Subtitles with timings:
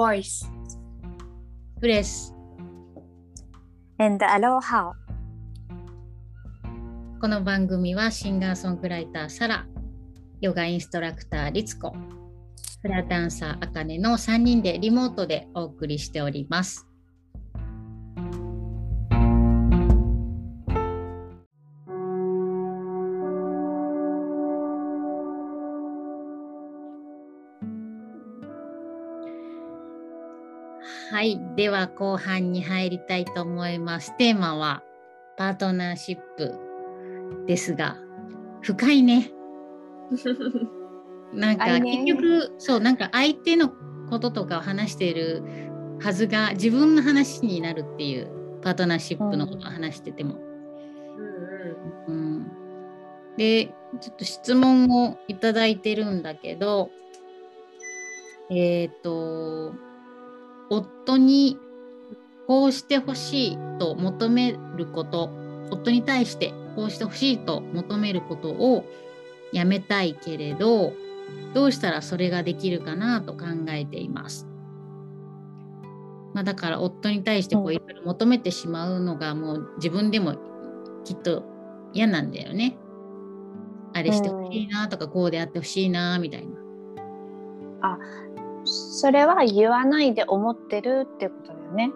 [0.00, 0.48] voice.
[1.82, 2.32] ス
[3.98, 4.92] and aloha.
[7.20, 9.66] この番組はシンガーソングライターサラ
[10.40, 11.94] ヨガインストラクターリツコ
[12.80, 16.89] フラダンサーあかねの3人でリモートでお送りしております。
[31.20, 34.16] はい、では後半に入りたいと思います。
[34.16, 34.82] テーマは
[35.36, 36.58] パートナーシップ
[37.46, 37.98] ですが、
[38.62, 39.30] 深いね。
[41.34, 43.68] なんか結局そうなんか相手の
[44.08, 45.42] こととかを話している
[46.00, 50.38] はずが自分の話になるっていうパートナーシップのことを話してても。
[52.08, 52.50] うん、
[53.36, 53.66] で
[54.00, 56.90] ちょっと質問をいただいてるんだけど
[58.48, 59.74] えっ、と
[60.70, 61.58] 夫に
[62.46, 65.30] こうしてほしいと求めること
[65.70, 68.84] 夫に対してこうしてほしいと求めることを
[69.52, 70.92] やめたいけれど
[71.54, 74.46] どうしたらそれができるかなと考えています。
[76.32, 80.36] まあ、だから夫に対してこううんいろいろ求めてしまうのがもう自分でも
[81.04, 81.44] きっと
[81.92, 82.76] 嫌なんだよね。
[83.92, 86.60] あれしてほしいなとかこうであってほしいなみたいな。
[88.64, 91.90] それは言わないで思ってるってことだよね。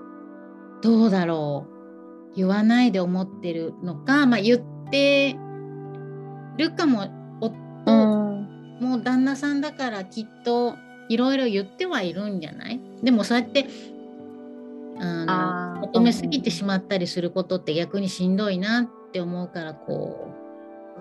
[0.83, 1.67] どうだろ
[2.33, 5.37] う言わないで思ってるのか、まあ、言って
[6.57, 7.07] るかも
[7.41, 8.79] 夫、ん。
[8.81, 10.75] もう旦那さんだからきっと
[11.09, 12.81] いろいろ言ってはいるんじゃない？
[13.03, 13.67] でもそうやって
[14.99, 20.29] あ求めすぎてしまったりすることって逆にしんどいなって思うからこ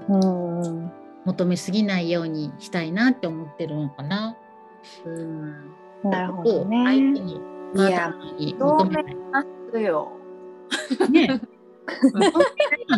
[0.09, 0.85] うん。
[0.87, 0.91] う
[1.25, 4.35] 求めすぎないようにしたいなって思ってるのかな。
[5.05, 6.09] うん。
[6.09, 7.11] なるほど相手ね。
[7.11, 7.41] に
[7.75, 9.03] パートナーに求め。
[9.31, 10.11] ますよ。
[11.09, 11.41] ね。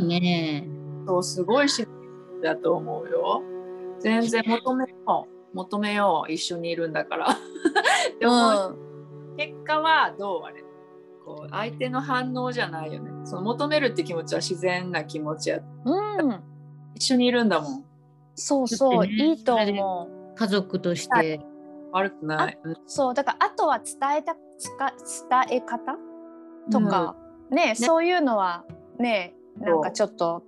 [0.02, 0.68] ね。
[1.08, 1.88] そう、すごいし
[2.44, 3.44] だと思うよ。
[4.00, 5.56] 全然求めよう。
[5.56, 6.32] 求めよう。
[6.32, 7.28] 一緒にいるんだから。
[8.20, 8.74] でも、
[9.38, 10.64] 結果はどうあれ
[11.26, 13.12] こう相手の反応じゃないよね。
[13.26, 15.60] その求めるって気持ちは自然な気持ちや。
[15.86, 16.30] うん。
[16.30, 16.44] うん。
[16.94, 17.86] 一緒にいるんだもん。
[18.36, 20.36] そうそう、ねいいと思う。
[20.36, 21.40] 家族として。
[21.96, 22.60] 悪くない。
[22.62, 24.92] うんそうだからあとは伝えたつか
[25.48, 25.98] 伝え方？
[26.72, 27.16] とか、
[27.50, 28.66] ねそういうのは
[29.00, 30.44] ねなんかちょっと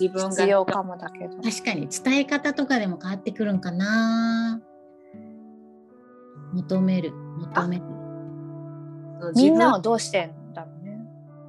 [0.00, 1.36] 自分が必要かもだけど。
[1.42, 4.62] 確かに伝え方とかでも変わってくるんかな。
[6.54, 7.82] 求める、求める。
[9.34, 10.98] みんなはどうしてんだろうね。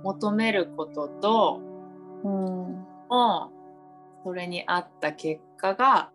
[0.03, 1.61] 求めることと
[2.23, 2.31] うん。
[3.09, 3.51] も
[4.23, 6.11] それに合った結果が、ま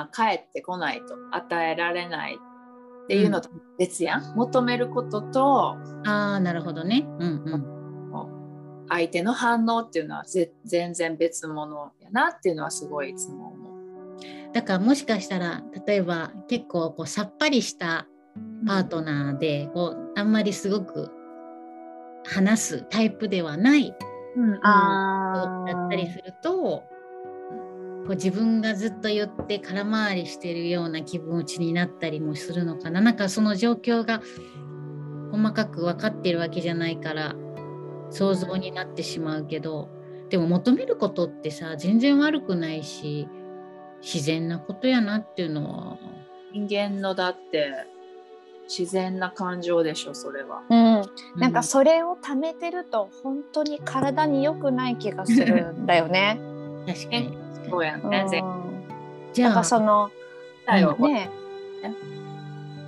[0.00, 7.06] あ、返ってこないと与えられないっていうのと別やん、求めることとああ、なるほどね。
[7.18, 7.74] うんうん。
[8.88, 14.52] 相手の反応っていうのはぜ全然別物やなっていうのはすごいいつも思う。
[14.52, 18.06] だからもしかしたら、例えば結構こうさっぱりした
[18.66, 21.10] パートナーで、こうあんまりすごく
[22.26, 23.94] 話すタイプではない
[24.36, 26.84] うんあだったりすると、
[28.06, 33.00] こう自分がずっと言って空回りしてるような気持ちになったりもするのかな。
[33.00, 34.20] なんかその状況が
[35.32, 37.34] 細かく分かってるわけじゃないから
[38.10, 39.88] 想像になってしまうけど
[40.28, 43.26] でも求めることってさ全然悪くないし
[44.00, 45.98] 自然なことやなっていうのは。
[46.52, 47.72] 人間のだって
[48.68, 50.62] 自然な感情でしょそれは。
[50.68, 56.38] うん、なんかそれを貯めてると本当に体に良くない気がするんだよね。
[56.40, 56.86] うん。
[56.86, 58.26] 確かにそうやね。
[58.28, 58.42] 絶
[59.32, 60.10] じゃあなんかその
[60.66, 60.96] 対よ。
[60.96, 61.30] ね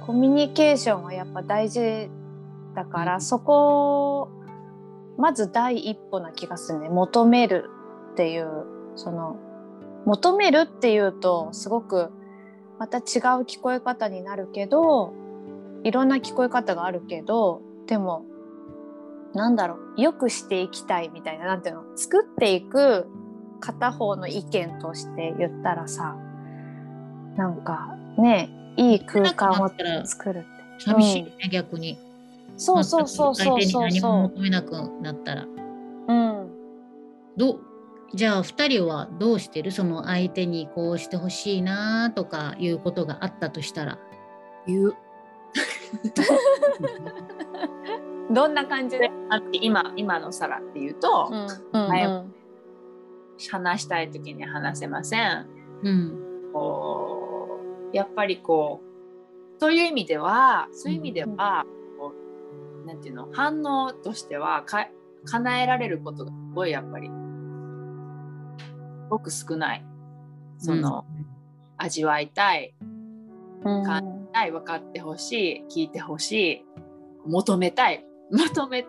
[0.06, 2.08] コミュニケーションはやっぱ大事
[2.74, 3.20] だから、うん。
[3.20, 4.28] そこ
[5.18, 6.88] まず第一歩な気がするね。
[6.88, 7.68] 求める
[8.12, 9.36] っていうその
[10.04, 12.10] 求めるっていうとすごく
[12.78, 13.02] また違う
[13.42, 15.12] 聞こえ方になるけど
[15.82, 18.24] いろんな聞こえ方があるけどでも
[19.34, 20.00] なんだろう。
[20.00, 21.82] よくしていきたいみたいななんていうの？
[21.96, 23.06] 作っていく
[23.60, 26.16] 片方の意見として言ったらさ
[27.36, 29.70] なんかねいい空間を
[30.04, 30.46] 作るって。
[30.78, 31.98] 寂しいね、逆に
[32.58, 35.48] そうそうそうそうそう相手に何もそ求めなくなったらう。
[36.08, 36.50] うん。
[37.36, 37.60] どう
[38.14, 39.72] じゃあ2人はどうしてる？
[39.72, 43.98] その相手にこうしてほしいなとかいうことがあったとしたら
[44.66, 44.94] 言う。
[48.30, 49.10] どんな感じで？
[49.30, 51.46] あって今今のサラっていうと、うん
[51.80, 52.34] うんはいうん
[53.50, 55.46] 話したい時に話せません。
[55.82, 56.18] うん。
[56.52, 57.60] こ
[57.92, 61.64] うやっぱりこうそういう意味ではそういう意味では、
[61.98, 62.12] こ
[62.84, 64.88] うなんていうの反応としてはか
[65.24, 67.12] 叶えられることがすごいやっぱりす
[69.10, 69.84] ごく少ない。
[70.58, 71.04] その、
[71.76, 72.74] 味わいたい
[73.62, 76.64] 感じたい分かってほしい聞いてほしい
[77.26, 78.04] 求めたい。
[78.30, 78.86] 求め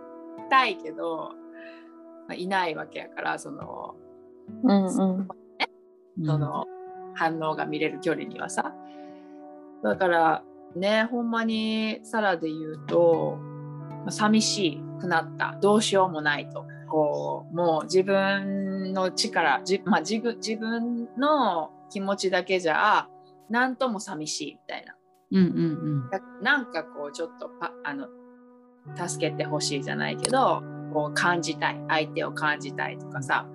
[0.50, 1.32] たいけど、
[2.28, 3.96] まあ、いないわけやからその,、
[4.64, 5.28] うんうん。
[6.26, 6.66] その
[7.14, 8.74] 反応が見れる距離にはさ。
[9.84, 10.44] だから
[10.76, 13.38] ねほんまにサラで言うと
[14.02, 15.58] まあ寂しくなった。
[15.62, 16.66] どうしようもないと。
[16.90, 23.10] こうもう自分の力じ、まあ、自分自分の気持ちだけじゃ
[23.50, 24.96] 何とも寂しいみたいな。
[25.32, 25.40] うんう
[26.08, 26.10] ん。
[26.10, 28.08] だなんかこうちょっとパあの
[28.96, 31.84] 助けてほしいじゃないけどこう感じたい。
[31.90, 33.46] 相手を感じたいとかさ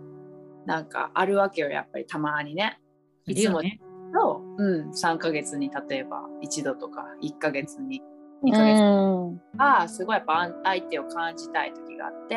[0.66, 2.80] なんかあるわけよやっぱりたまにね。
[3.26, 3.80] いるよね。
[4.14, 8.02] と、うん、3ヶ月に例えば1度とか1ヶ月に。
[8.44, 9.40] 2うヶ月ん。
[9.56, 12.36] がすごいやっぱ相手を感じたい時があって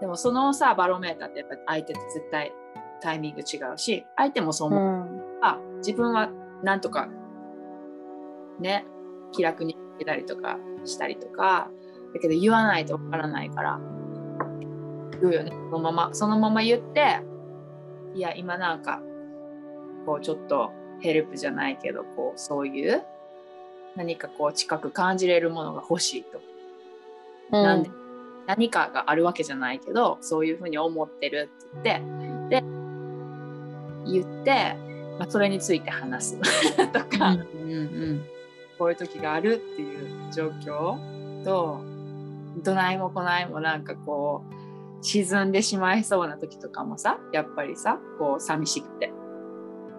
[0.00, 2.52] でもそのさバロメーターってやっぱ相手と絶対
[3.00, 5.20] タイミング違うし相手もそうう思う、ん。
[5.42, 6.30] あ自分は
[6.62, 7.08] なんとか
[8.60, 8.86] ね
[9.32, 11.68] 気楽に言たりとかしたりとか
[12.14, 13.80] だけど言わないとわからないから
[15.20, 15.50] 言うよね。
[15.50, 17.20] そのままそのまま言って
[18.18, 19.00] いや今なんか
[20.04, 23.04] こうちょっとヘルプじゃないけどこうそういう
[23.94, 26.40] 何かこう近く感じれるものが欲しいと。
[27.52, 27.90] なんで
[28.48, 31.48] 何かがあるわけじゃないけどそういうふうに思ってる
[31.78, 32.62] って言ってで
[34.10, 34.74] 言って、
[35.20, 36.40] まあ、それについて話す。
[36.92, 37.18] とうん。
[37.18, 37.74] か、うんう
[38.14, 38.24] ん。
[38.80, 41.80] こういう時があるっていう状況と
[42.64, 44.57] どないもこないもなんかこう
[45.00, 49.12] 沈んでしまいそうな時とかもさやっぱりさこう寂しくて。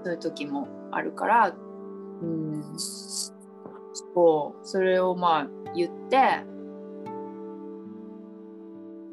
[0.03, 1.55] そういう時もあるから
[2.21, 2.63] うん。
[2.77, 4.65] そう。
[4.65, 6.45] それをまあ言って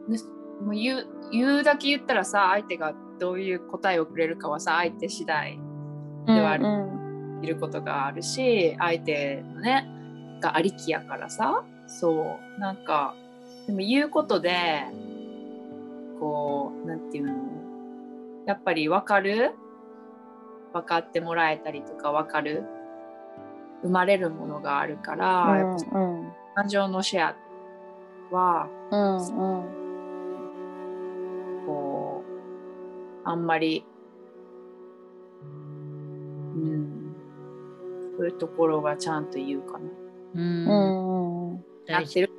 [0.09, 0.19] で
[0.63, 5.59] もう言う言うだけ言ったらさ相手がどういう答えをくれるかはさ相手次第
[6.27, 6.65] ではある
[7.43, 9.89] いることがあるし相手のね
[10.41, 11.65] がありきやからさ。
[11.89, 12.61] そう。
[12.61, 13.15] なんか
[13.67, 14.85] でも言うことで
[16.21, 17.35] こうなんていうの？
[18.47, 19.55] やっぱり分かる？
[20.73, 22.65] 分かってもらえたりとか分かる？
[23.83, 27.37] 生まれるものがあるから、やっぱうん感情のシェア
[28.35, 29.21] はうんう
[31.63, 32.25] んこ
[33.25, 33.85] うあんまり
[36.55, 37.15] うん
[38.17, 39.85] そういうところはちゃんと言うかな。
[40.35, 40.41] うん。
[40.41, 42.33] うんうん大事やって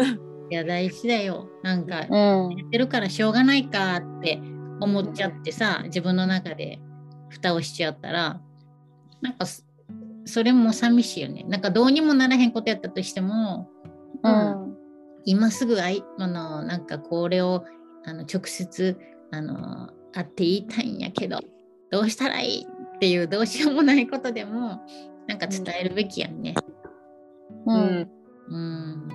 [0.00, 0.20] る？
[0.50, 1.48] いや大事だよ。
[1.62, 2.56] なんかうん。
[2.56, 4.40] やってるからしょうがないかって
[4.80, 6.80] 思っちゃってさ自分の中で
[7.28, 8.40] 蓋をしちゃったら
[9.20, 9.62] なんかそ
[10.26, 11.44] それも寂しいよね。
[11.48, 13.68] なんかどうにもならへんことやったとしても
[14.22, 14.74] うん。
[15.26, 17.64] 今すぐあいあのなんかこれを
[18.04, 18.98] あの直接
[19.30, 21.40] あの会って言いたいんやけど
[21.90, 22.66] どうしたらいい
[22.96, 24.82] っていうどうしようもないことでも
[25.26, 26.54] なんか伝えるべきやんね。
[27.66, 28.10] ううんん。
[28.50, 29.08] うん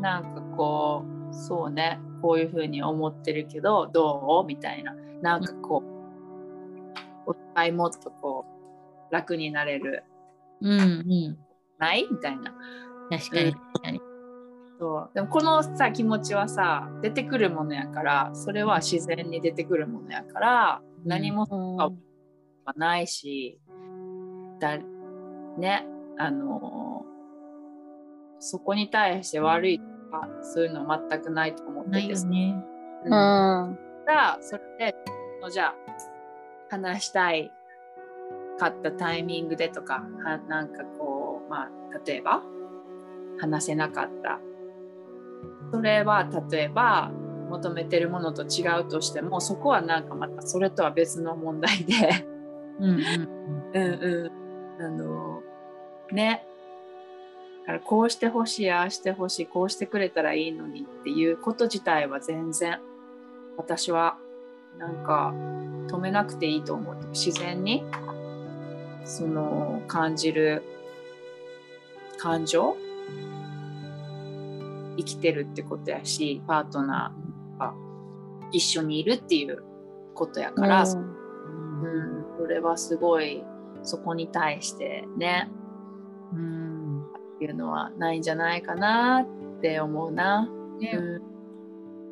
[0.00, 4.46] なんかこうそうねこういうふうに思ってるけどどう？
[4.46, 4.94] みたいな。
[5.22, 5.82] なんかこ
[7.26, 8.46] うお互いもっとこ
[9.10, 10.04] う楽になれる。
[10.60, 11.38] うんうん。
[11.78, 12.06] ない？
[12.10, 12.54] みたいな。
[13.10, 13.52] 確かにうん。
[13.52, 14.00] 確かに。
[14.78, 15.10] そう。
[15.14, 21.92] でもこのさ気持ちはさ出てくるものやからそれは自然に出てくるものやから何もうんは
[22.76, 23.60] ないし、
[24.58, 24.78] だ
[25.58, 25.86] ね
[26.18, 27.04] あの
[28.38, 32.64] そこに対して悪いとかそういうのは全くないと思ってないてよね。
[33.04, 33.12] うん。
[33.12, 33.78] うん。
[34.06, 34.94] がそれで
[35.50, 35.74] じゃあ
[36.68, 37.50] 話したい
[38.58, 41.68] かったタイミングでとかはなんかこうまあ
[42.04, 42.42] 例えば
[43.38, 44.40] 話せなかった。
[45.72, 47.10] それは例えば
[47.48, 52.26] 求めてるものと違うとしてもそこはなんかまたそれとは別の問題で。
[52.80, 53.00] うんうん。
[53.74, 54.32] うんう
[54.80, 54.84] ん。
[54.84, 55.42] あの
[56.12, 56.46] ね
[57.60, 62.80] だからこうしてほしいああしてほしいこうしてくれたらいいのにっていうこと自体は全然
[63.56, 64.18] 私は
[64.78, 65.32] なんか
[65.88, 67.84] 止めなくていいと思う自然に
[69.04, 70.62] その感じる
[72.18, 72.76] 感情
[74.96, 77.74] 生きてるってことやしパートナーが
[78.52, 79.62] 一緒にいるっていう
[80.14, 81.20] ことやから、うん。
[81.82, 83.42] うん、それはすごい
[83.82, 85.48] そこに対してね。
[86.32, 86.69] うん
[87.40, 89.26] っていうのはないんじゃないかなっ
[89.62, 90.46] て思うな。
[90.78, 90.92] ね。
[90.94, 91.22] うん。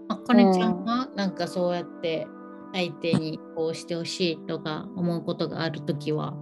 [0.08, 2.26] あかねちゃんはなんかそうやって
[2.73, 6.32] 相手にこうしてほしいとか思うことがあるときは。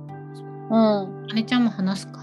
[0.70, 2.20] うん、姉ちゃんも話すか？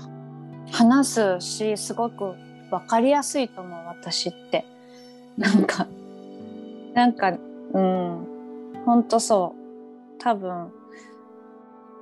[0.72, 2.34] 話すしすごく
[2.72, 4.66] 分かりやすいと思う私って。
[5.38, 5.86] なんか
[6.94, 7.32] なんか
[7.74, 8.28] うん。
[8.86, 10.18] ほんとそう。
[10.18, 10.72] 多分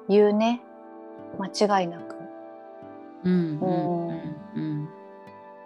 [0.08, 0.62] 言うね。
[1.40, 2.16] 間違いなく。
[3.24, 4.10] うんうんうん。
[4.10, 4.36] うん。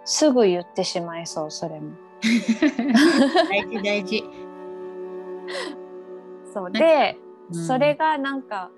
[0.06, 1.92] すぐ言ってしまいそうそれも
[3.50, 4.24] 大事大事。
[6.54, 8.70] そうで、うんそれがなんか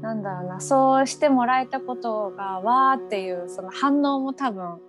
[0.00, 4.80] なんだろうなそうしてもらえたことがわーっていうその反応も多分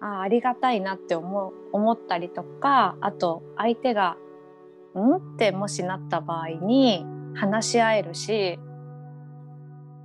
[0.00, 4.16] あありがたいなって思う思ったりとかあと相手が
[4.96, 8.58] 「ん?」ってもしなった場合に話し合えるし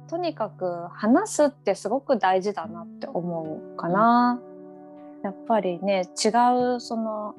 [0.09, 4.41] とにかく話すってすごく大事だなって思うかな。
[5.23, 6.29] やっぱりね違
[6.75, 7.35] うその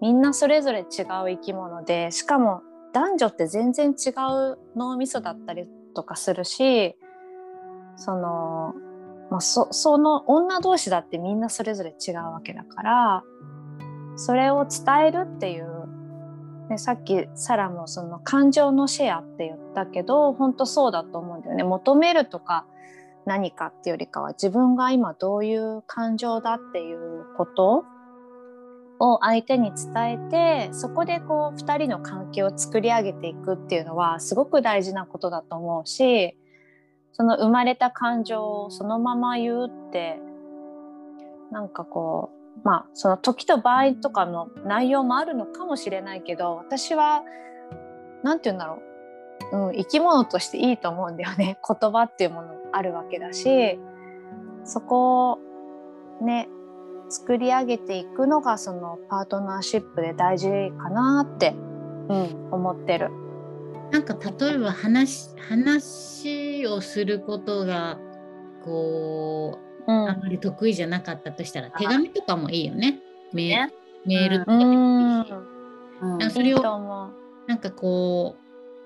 [0.00, 6.96] みんなそれぞれ違う生き物でしかも男女って全然違う脳みそだったりとかするし
[7.96, 8.74] その、
[9.30, 13.24] まあ、そその女同士だってみんなそれぞれ違うわけだから
[14.16, 15.66] それを伝えるっていう、
[16.74, 21.62] ね、さっきサラもその感情のシェアって言ったけど本当そうだと思うんだよね。
[21.62, 22.66] 求めるとか
[23.26, 27.84] 何かっていうよりかは自分が今どういう感情だっていうこと
[28.98, 36.36] を相手に伝えてそこでこう2人の関係を作り上げていくっていうのはすごく大事なことだと思うし
[37.12, 40.18] その生まれた感情をそのまま言うって
[41.52, 42.33] なんかこう
[42.64, 47.22] まあその時と場合とかの内容もあるのかもしれないけど私は
[48.22, 48.82] 何て言うんだろ
[49.52, 53.78] う、うん、生き物としていいと思うんだよね 言葉っていうものあるわけだし
[54.64, 55.38] そこを
[56.24, 56.48] ね
[57.10, 61.54] 作り上げていくのがそのパートナーシップで大事かなって、
[62.08, 63.10] うん、思ってる。
[63.90, 67.98] なんか例えば話話をすることが
[68.64, 70.08] こううん。
[70.08, 73.00] あんまり得意じゃなかったとしたら手紙とかもいいよね。
[73.32, 74.38] メール。
[74.40, 75.22] とかうでもいん。
[75.22, 75.32] いし
[76.02, 76.30] うん。
[76.30, 77.12] それを。
[77.46, 78.36] なんかこ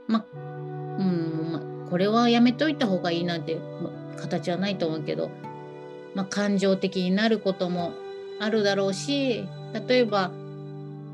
[0.09, 5.31] うまうんまこれはやめといた方がいいなんてま形はないと思うけど、
[6.15, 7.93] まあ、感情的になることも
[8.41, 9.45] あるだろうし
[9.89, 10.31] 例えば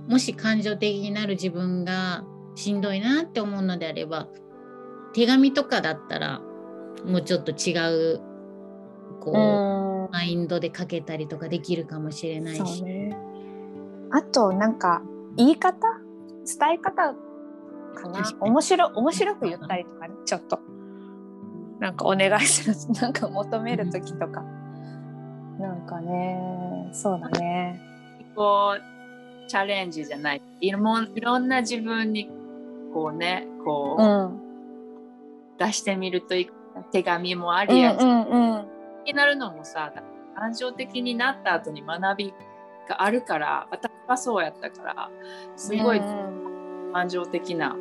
[0.09, 2.25] もし感情的になる自分が
[2.55, 4.29] しんどいなって思うのであれば
[5.13, 6.41] 手紙とかだったら
[7.05, 7.77] もうちょっと違
[8.15, 8.21] う
[9.21, 10.11] こう、うん。
[10.13, 12.83] マインドで書けたりとかできるかもしれないし。
[12.85, 13.17] ね。
[14.11, 15.03] あとなんか
[15.37, 15.79] 言い方
[16.47, 17.15] 伝え方
[17.95, 18.23] かな？
[18.41, 20.61] 面白面白く言ったりとかねちょっと。
[21.81, 22.71] なんかお願いす。
[22.71, 24.45] るなんか求める時とか。
[25.59, 27.81] なんかねそうだね。
[28.37, 30.43] こうチャレンジじゃない。
[30.61, 32.31] いろいろんな自分に
[32.93, 34.41] こうねこう、うん。
[35.57, 36.51] 出してみるといい
[36.91, 38.64] 手紙もあうんりや、うんうん
[39.05, 39.93] になるのもさ
[40.37, 42.35] 感情的になった後に学び
[42.89, 45.11] があるから私はそうやったから
[45.57, 47.77] すごいうん感情的な、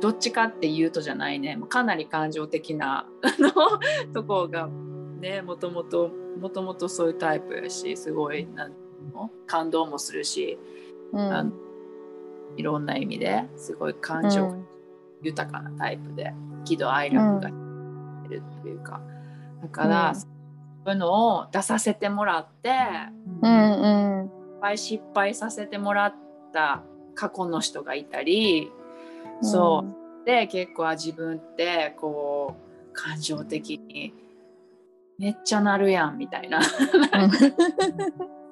[0.00, 1.58] どっちかっていうとじゃないね。
[1.68, 3.06] かなり感情的な
[4.14, 4.68] とこが
[5.20, 8.72] ねもともともともとそういうタイプやしすごいなん
[9.46, 10.58] 感動もするし、
[11.12, 11.20] うん。
[11.20, 11.52] あの
[12.56, 14.54] いろんな意味ですごい感情
[15.22, 16.32] 豊かなタイプで
[16.64, 17.52] 喜怒哀楽がい
[18.30, 19.00] るっていうか、
[19.60, 20.33] だから、うん
[20.90, 22.74] いうのを出させてもらっていっ
[23.42, 26.14] うんうんぱい失敗させてもらっ
[26.52, 26.82] た
[27.14, 28.70] 過去の人がいたり、
[29.42, 30.24] そう。
[30.24, 32.56] で結構あ自分ってこ
[32.90, 34.14] う感情的に
[35.18, 36.60] めっちゃなるやんみたいな。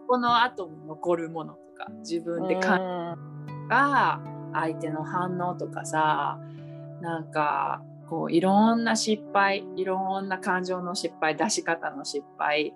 [0.07, 3.17] この後も残るものとか自分で感
[3.49, 4.21] うんが
[4.53, 6.39] 相手の反応とかさ
[7.01, 7.83] なんか
[8.13, 12.75] こういろんな失敗いろんな感情の失敗出し方の失敗。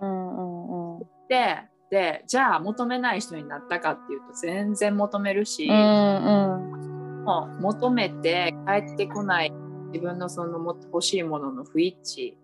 [0.00, 1.06] うんうんうん。
[1.28, 1.58] で
[1.88, 7.24] でじゃあ求めない人になったかっていうと全然求めるし、うんうん。
[7.24, 9.52] もう求めて帰ってこない
[9.92, 12.34] 自分のそのも欲しいものの不一致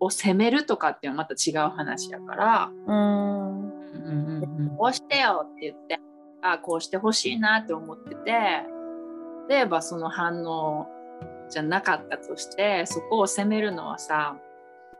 [0.00, 2.70] を責めるとかっていうのはまた違う話やから。
[2.88, 3.68] うん。
[3.68, 4.76] うんうんうん。
[4.76, 6.00] こうしてよって言って
[6.42, 8.32] あこうしてほしいなって思ってて
[9.48, 10.88] 例えばその反応
[11.50, 14.36] じゃなかったとしてそこを責めるのはさ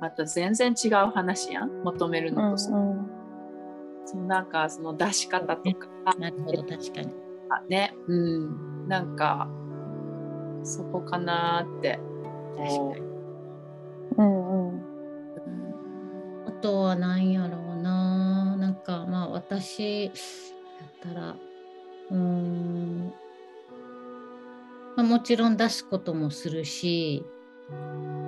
[0.01, 1.83] また全然違う話やん。
[1.83, 2.71] 求めるのとさ、
[4.05, 5.89] そのなんかその出し方とか。
[6.19, 7.15] なるほど確かに。
[7.69, 7.95] ね。
[8.07, 8.89] うん。
[8.89, 9.49] なんか
[10.63, 11.99] そこかなって。
[12.57, 12.95] こ
[14.19, 14.23] う。
[14.23, 14.75] うんうん。
[14.75, 14.85] うん
[16.47, 18.57] あとは何やろうな。
[18.57, 20.09] なんかまあ私
[21.03, 21.37] だったら
[22.11, 23.24] うーん、まあ、
[25.05, 27.25] もちろん出すこともするし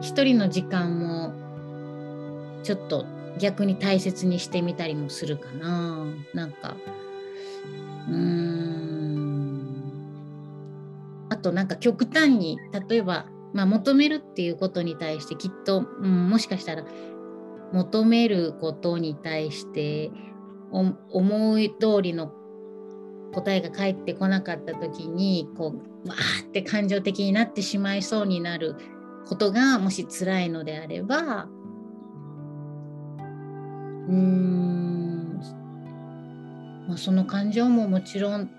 [0.01, 1.33] 一人の時間も
[2.63, 3.07] ちょっと
[3.39, 6.07] 逆に大切にしてみたりもするかな。
[6.33, 6.77] なんか
[8.09, 8.87] うーん。
[11.29, 16.85] あとなんか極端に例えば、まあ、求めるっていうことに対してきっと、うん、もしかしたら
[17.73, 20.11] 求めることに対して
[20.71, 22.33] 思い通りの
[23.33, 28.77] 答えが返ってこなかった時にこうわーって感情的になってしまいそうになる
[29.27, 31.49] ことがもし辛いのであれば
[34.09, 35.41] うーん、
[36.89, 38.51] まあ、その感情ももちろん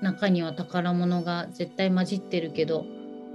[0.00, 2.86] 中には宝物が絶対混じってるけど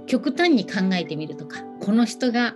[0.06, 2.54] 極端に考えてみるとかこの人が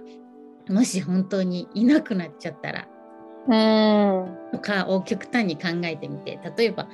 [0.68, 2.88] もし本当にいなくなっちゃったら
[3.48, 4.36] うん。
[4.52, 6.88] とかを極端に考えてみて例えば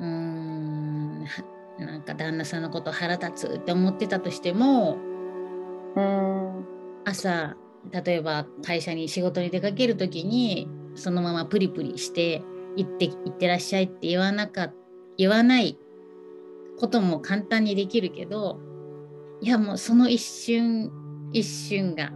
[0.00, 1.26] うーん
[1.78, 4.98] なんか旦那さんのこと腹立つって思ってたとしても
[5.96, 6.64] うん。
[7.04, 7.56] 朝
[7.90, 12.42] 例えば会社に仕事に出かける時にそのままプリプリして
[12.76, 14.72] 行って行ってらっしゃいって言わなか
[15.16, 15.78] 言わない
[16.78, 18.58] ことも簡単にできるけど
[19.40, 20.90] いやもうその一瞬
[21.32, 22.10] 一瞬が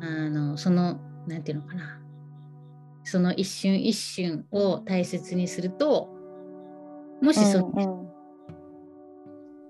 [0.00, 2.00] あのそのなんていうのかな。
[3.04, 6.10] その一瞬一瞬を大切にすると
[7.20, 8.18] もしその、うん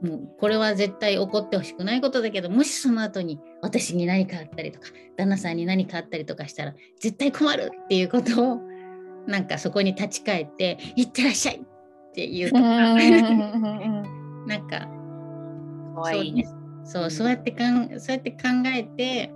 [0.00, 4.87] もうこれは絶対起こってほしくないことだけどもしその後に私に何かあったりとか
[5.17, 8.61] 旦那さんに何かあったりとかしたら絶対困るっていうことを
[9.26, 14.47] なんかそこに立ち返って「いってらっしゃい!」って言うとうか、ん。
[14.47, 16.47] なんかかわいいね。
[16.85, 19.33] そうそうやってかんそうやって考えて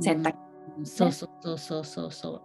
[0.00, 0.38] 選択
[0.78, 0.86] うん。
[0.86, 2.42] そうそうそうそうそう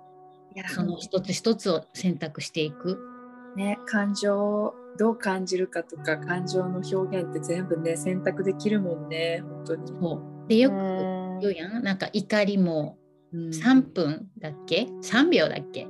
[0.70, 3.17] その一つ一つを選択していく。
[3.58, 9.88] ね、感情をどう感じるかとか感情の表現って全部ね選択できるもんね本当に。
[10.00, 10.48] そう。
[10.48, 11.40] でよくうん。
[11.40, 11.84] 言うやん。
[11.84, 12.98] なんか怒りも
[13.34, 13.50] うん。
[13.50, 15.86] 3分だっけ？3秒だっけ？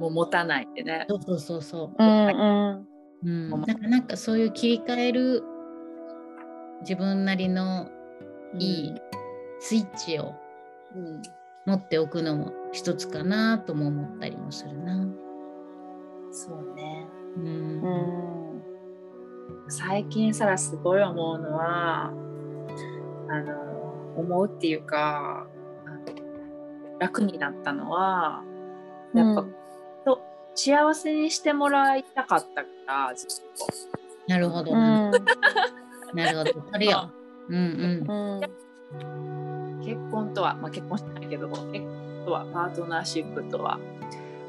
[0.00, 1.06] もう持たないってね。
[1.08, 2.02] そうそうそうそう。
[2.02, 2.86] うんうん。
[3.22, 5.42] うん、うんなんかなんかそういう切り替える
[6.80, 7.88] 自分なりの
[8.58, 8.94] いい
[9.60, 10.34] スイッチを
[10.94, 11.22] うん。
[11.66, 15.04] 持っておくのも一つかなとも思ったりもするな。
[16.30, 17.06] そうね。
[17.36, 18.46] うんうん
[19.68, 22.12] 最近さらすごい思うのは
[23.28, 25.46] あの思うっていうか
[26.98, 28.42] 楽になったのは
[29.14, 29.54] やっぱ、うん
[30.04, 30.22] と
[30.54, 34.32] 幸せにしてもらいたかったからずっと。
[34.32, 35.10] なるほど、うん
[36.14, 36.70] なるほど。
[36.72, 37.10] それよ。
[37.48, 37.58] うんう
[38.40, 38.40] ん
[39.84, 43.78] 結婚とは、まあ、結婚してないけど結婚とはパートナーシップとは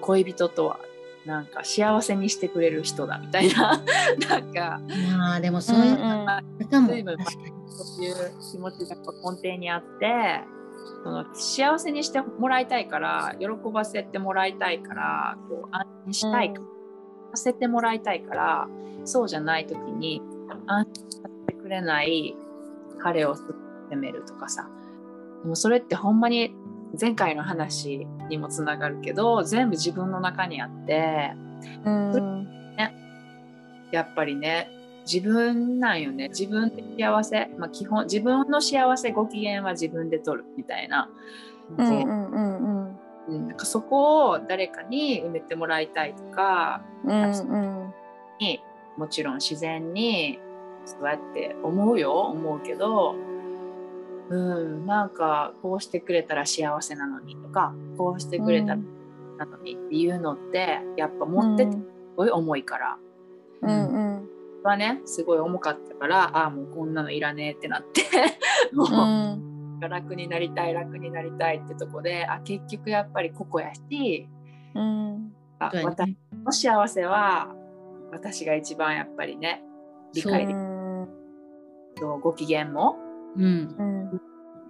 [0.01, 0.79] 恋人とは
[1.27, 3.77] なんか幸せにしてくれる人だみたいな
[4.29, 5.17] なんかうん。
[5.17, 6.41] まあでもそういうのか
[6.81, 6.87] も。
[6.87, 7.17] 随分
[7.69, 8.15] そういう
[8.51, 10.41] 気持ちが根底にあって
[11.03, 16.77] その幸せにしてもらいたいから喜ばせてもらいたいからこう安心したい、うん
[17.31, 18.67] させてもらいたいから
[19.05, 20.21] そうじゃない時に
[20.65, 22.35] 安心させてくれない
[22.99, 23.45] 彼を責
[23.95, 24.69] めるとかさ
[25.43, 26.55] でもそれってほんまに
[26.99, 31.33] 前回の話にもつながるけど全部自分の中にあって
[31.85, 32.47] うん。
[33.91, 34.69] やっぱりね
[35.11, 36.27] 自分なんよね。
[36.27, 41.09] 自分で幸せ、まあ、基本自分の幸せご機嫌は自分で取るみたいな,、
[41.77, 42.99] うんうんうんうん。
[43.29, 47.93] うんなんかそこを誰かに埋めてもらいたいとかうんうん。
[48.39, 48.61] に
[48.97, 50.39] もちろん自然に
[50.85, 53.15] そうやって思うよ思うけど
[54.29, 58.77] うんなんかこうしてくれたら幸せなのにとかこうしてくれたら
[59.37, 61.77] なのにっていうのってやっぱ持っててす
[62.15, 62.97] ごい重いから。
[63.61, 64.29] うんうん。
[64.63, 68.01] はねすごい重かったからああもうこんなのいらねえってなって
[68.73, 69.43] もう、うん
[69.79, 74.27] 楽になりたい楽になりたいってとこであ結局やっぱりここやし
[74.73, 75.33] うん。
[75.59, 77.55] あ私の幸せは
[78.11, 79.63] 私が一番やっぱりね
[80.13, 80.77] 理解できる。
[81.95, 82.97] とご機嫌も
[83.37, 83.43] うん。
[83.43, 84.21] うん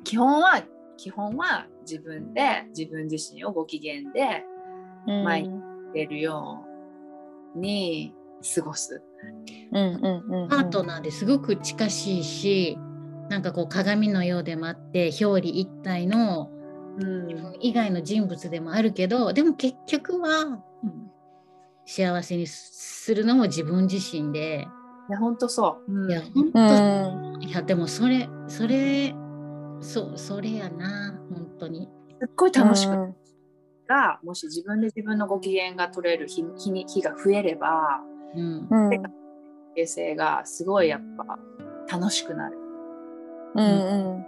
[0.03, 0.63] 基本は
[0.95, 4.45] 基本は自分で自分自身をご機嫌で
[5.06, 5.49] うん毎
[5.93, 6.65] 出るよ
[7.56, 8.13] うに
[8.56, 9.01] 過ごす。
[9.71, 12.77] うんうんうんパートナーですごく近しいし、
[13.30, 16.49] なんかこう鏡のようでもあって表裏一体の
[16.99, 20.63] うん以外の人物でもあるけど、でも結局は
[21.86, 24.67] 幸せにするのも自分自身で、
[25.10, 25.91] いや本当そう。
[25.91, 26.12] うん。
[26.12, 27.43] いや本う当、ん。
[27.43, 29.13] いやでもそれそれ
[29.80, 31.89] そうそれやな本当に。
[32.20, 32.91] すっごい楽しく
[33.88, 38.02] がもし自分で自分のご機嫌が取れる日日に日が増えれば
[38.36, 38.67] うん。
[38.70, 39.04] うん。
[39.76, 41.39] 形成がすごいやっぱ
[41.98, 42.58] 楽しくなる。
[43.56, 44.22] うん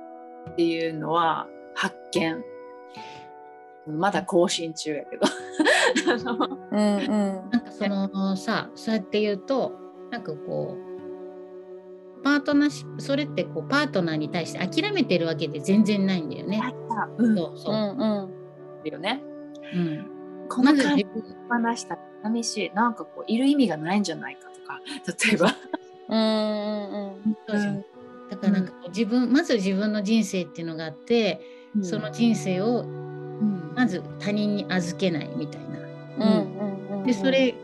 [0.52, 2.44] っていうのは発見。
[3.88, 5.26] まだ更新中やけど。
[6.72, 6.78] うん。
[6.78, 9.74] なんかそのさそうやって言うと
[10.12, 10.90] なんかこう
[12.24, 16.62] パートナーシップそれってこうパートナーに対して諦めてるわけで全然ないんだよね。
[17.18, 17.32] う。
[17.32, 17.36] ん。
[17.38, 17.74] そうそう。
[17.74, 17.78] う。
[17.78, 18.90] んうん。
[18.92, 19.22] よね。
[19.74, 20.06] うん。
[20.50, 21.08] この感じ
[21.48, 22.72] 話したら寂しい。
[22.74, 24.80] なんかこういる意味がないんじゃないかとか
[25.28, 25.56] 例えば、
[26.10, 27.86] うんそうじゃん
[28.32, 31.40] だからなんか自分まず自分の人生っていうのがあって、
[31.82, 33.74] その人生をうん。
[33.76, 35.80] まず他人に預けないみたいな。
[36.26, 37.04] うんうん。
[37.04, 37.56] でそれ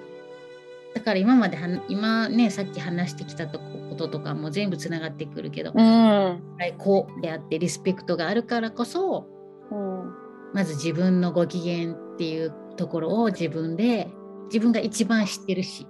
[0.96, 6.42] だから今までは今ねさっき話してきたとこととかも全部つながってくるけど、うん。
[6.78, 9.28] こうであってリスペクトがあるからこそ
[9.72, 10.14] うん。
[10.54, 14.10] まず自分のご機嫌っていうところを自分で
[14.46, 15.86] 自分が一番知ってるし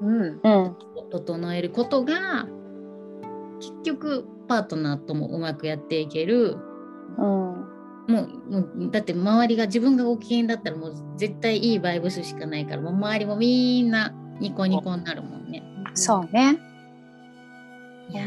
[0.00, 0.40] うん。
[0.42, 0.76] うん。
[1.10, 2.46] 整えることが
[3.60, 6.56] 結局パートナーともうまくやっていける。
[7.18, 7.66] うん。
[8.08, 15.62] もうもうだって周りが自分がご機嫌だったらもう絶対いいバイブスしかないからもう周りもみんなニコニコになるもんね。
[15.94, 16.58] そうね。
[18.08, 18.24] いや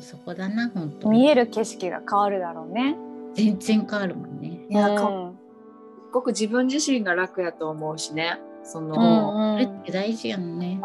[0.00, 1.20] そこだな本当に。
[1.20, 2.96] 見える景色が変わるだろうね。
[3.34, 4.60] 全然変わるもんね。
[4.68, 4.96] いやうん。
[4.96, 5.34] こ
[6.08, 8.38] すごく自分自身が楽やと思うしね。
[8.62, 10.80] その、うんそれって大事やんね。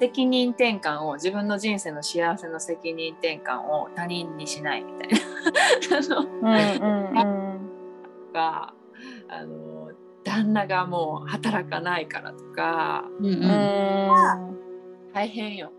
[0.00, 5.18] 責任転換を自分の人生の幸せの責任転換を他人にしないみたいな。
[5.98, 7.70] あのうんうん。
[8.32, 8.72] が
[9.28, 9.81] あの
[10.32, 13.32] 旦那がもう働かないからとかうんうん。
[13.32, 14.62] うん
[15.12, 15.70] 大変よ。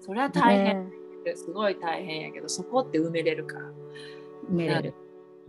[0.00, 0.86] それは大変。
[0.86, 3.66] ってすごい大変やけどそこって埋めれるから、
[4.50, 4.94] 埋めれる。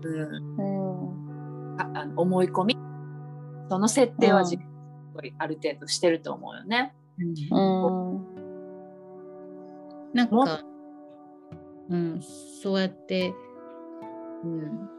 [0.04, 1.82] うん、うん。
[1.82, 2.78] ああの思い込み。
[3.70, 4.66] その設定は自分
[5.38, 6.94] ある程度してると思うよね。
[7.20, 7.50] うん。
[7.50, 8.22] も
[10.14, 10.62] なんか、
[11.90, 13.34] うん、そうやって、
[14.44, 14.90] うん。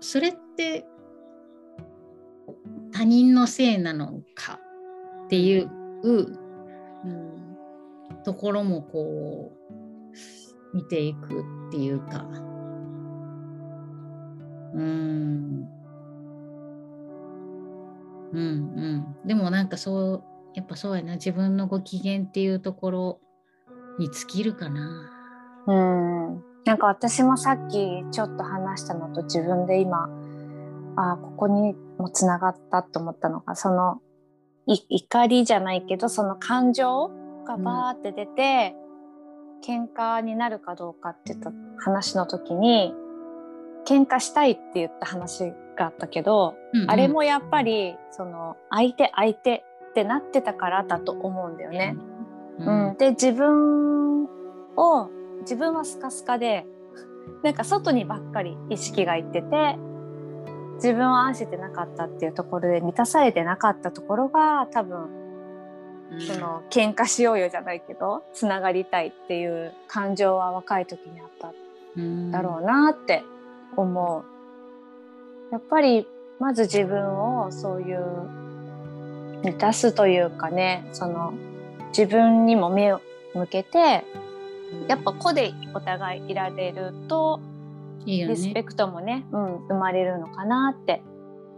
[0.00, 0.86] それって
[2.92, 4.60] 他人のせいなのか
[5.26, 5.70] っていう
[6.02, 6.38] うん
[8.24, 9.52] ところもこ
[10.72, 12.26] う見ていくっていうか、
[14.74, 15.68] うん、
[18.32, 19.16] うんうん。
[19.24, 23.20] でもなんかそう、やっぱそうやな、自分のご機嫌っていうところ
[23.98, 25.10] に尽きるかな。
[25.66, 30.08] うんなんか私もさっきちょっと話したのと自分で今
[30.96, 34.00] あここにもつながったと思ったのがその
[34.66, 37.10] い怒りじゃないけどその感情
[37.44, 38.74] がバーって出て、
[39.66, 42.94] 喧嘩になるかどうかって言った話の時に
[43.86, 46.90] 喧嘩したいって言った話があったけど、うんうん。
[46.90, 51.96] あれもやっぱりその相手相手ってなってたからだと思うんだよね。
[52.58, 52.88] うん。
[52.90, 55.08] うん、で自分を
[55.42, 56.66] 自分はスカスカで
[57.42, 59.78] なんか外にばっかり意識がいってて
[60.76, 65.08] 自分を愛してなかったっていうところで満たされてなかったところが多分
[66.20, 73.24] その喧嘩しようよじゃないけどつながりたいっていう感情は若い時にあったんだろうなって
[73.76, 74.24] 思
[75.50, 75.52] う。
[75.52, 76.06] やっぱり
[76.38, 78.00] まず自分をそういう
[79.44, 81.34] 満たすというかねその
[81.88, 83.00] 自分にも目を
[83.34, 84.04] 向けて
[84.88, 87.40] やっぱ子でお互いいられると
[88.06, 88.34] いいよね。
[88.34, 91.02] リスペクトもね、うん、生まれるのかなって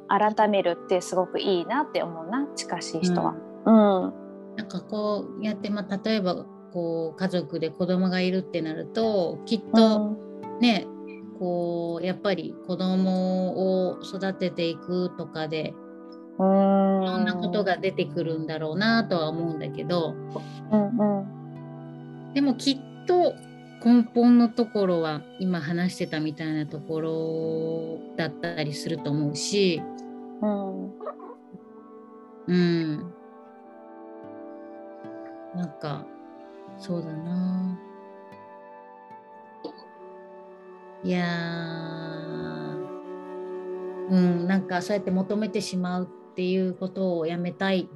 [0.08, 3.34] 改めるってすごくいいなって思うな近しい人は。
[3.66, 4.56] うん。
[4.56, 10.16] なんかこうやって、まあ、例えばこう家族で子供がいるってなるときっと
[10.60, 10.86] ね、
[11.38, 15.74] こうやっぱり子供を育てていくとかで
[16.38, 17.02] うん。
[17.02, 20.14] いろんなことが出てくるんだろうなとは思うんだけど
[20.72, 22.34] うんうん。
[22.34, 23.34] でもきっと
[23.84, 29.82] 根本のところは今話してたみたいなところだったりすると思うし、
[30.42, 31.06] うん
[32.48, 33.12] うん。
[35.54, 36.06] なんか、
[36.78, 37.78] そうだな。
[41.02, 41.24] いや、
[44.10, 47.88] うん、なんかそうやって求めてしまうっていうことをやめたい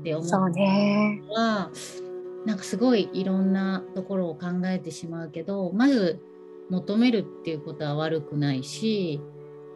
[0.00, 1.22] って思うそうね。
[1.26, 1.70] のは、
[2.48, 6.18] なんかすごいいろんなところを考えてしまうけど、まず
[6.70, 9.20] 求めるっていうことは悪くないし、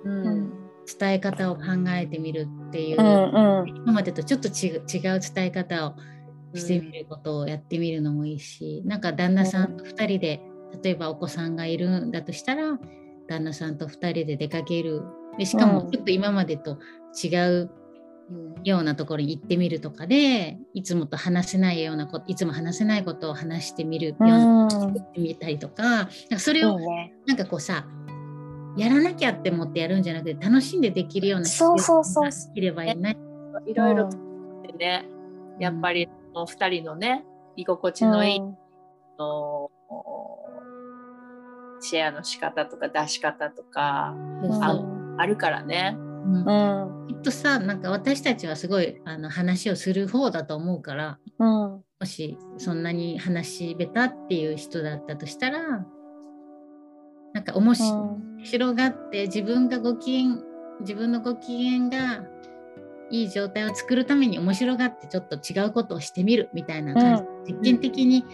[0.04, 0.52] うん。
[0.98, 3.68] 伝え方を考えてみるっていう、うんうん。
[3.68, 5.96] 今までとちょっと違う伝え方を
[6.54, 10.40] してみることをやってみるのもいいし、なんか旦那さんと2人で
[10.82, 12.78] 例えばお子さんがいるんだとしたら
[13.28, 15.02] 旦那さんと2人で出かける。
[15.36, 15.90] でしかもうん。
[15.90, 16.78] ちょっと今までと
[17.22, 17.70] 違う
[18.64, 24.68] ようなところに行ってみるとかでいつもと話せないようなこといつも話せないことを話してみるような
[25.12, 26.78] てみたりとかなんかそれを
[27.26, 27.84] なんかこうさ
[28.76, 32.30] やらなきゃって思ってやるんじゃなくて楽しんでできるようなそうそうそう。
[32.30, 33.18] できればいいね。
[33.66, 34.08] いろいろ
[34.78, 35.04] ね、
[35.60, 37.24] やっぱりお二人のね
[37.56, 38.56] 居心地のいい、うん。
[39.18, 39.70] の
[41.80, 45.94] シェアの仕方とか出し方とかそうああるからね。
[45.96, 47.06] うんうん。
[47.08, 51.48] きっとさなんか私たちはすごいあの話をする方だと思うからうん。
[51.48, 55.86] もしそんなに話下手っていう人だったとしたら
[57.32, 60.38] なんか面白白がって自分がご機嫌
[60.80, 62.24] 自分のご機嫌が
[63.10, 68.24] いい状態を作るために面白がってちょっと違うことをしてみるみたいな感じ、実験的に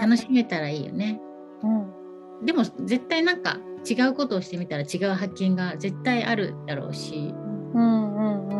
[0.00, 1.20] 楽しめたらいいよね。
[1.62, 2.46] うん。
[2.46, 3.58] でも絶対なんか
[3.88, 7.34] 違うことをしてみたら違う発見が絶対あるだろうし。
[7.74, 8.54] うんうんう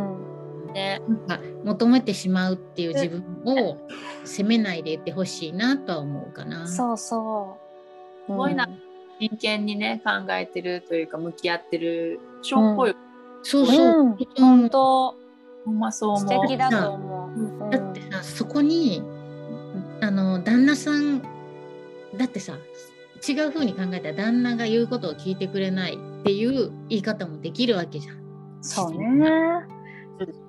[0.68, 1.02] んね。
[1.08, 3.78] なんか求めてしまうっていう自分を
[4.24, 6.66] 責めないでいてほしいなとは思うかな。
[6.68, 7.58] そうそ
[8.28, 8.30] う。
[8.30, 8.68] すごいな。
[9.20, 12.94] 真剣にね考えてるというか向き合ってる証拠よ、
[13.42, 15.14] そうそう、うん、本当
[15.64, 16.28] ほんまそう思う。
[16.28, 17.30] 素敵だと思う。
[17.30, 17.70] うん。
[17.70, 19.02] だってさそこに
[20.00, 21.20] あの旦那さん
[22.16, 22.56] だってさ
[23.26, 28.18] 違う風に考えたら旦那が言うことを聞いてくれないっていう言い方もできるわけじゃん。
[28.60, 29.30] そうね。